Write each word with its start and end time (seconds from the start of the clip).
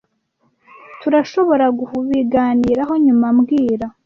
Tturashoborakubiganiraho 0.99 2.93
nyuma 3.05 3.25
mbwira 3.37 3.87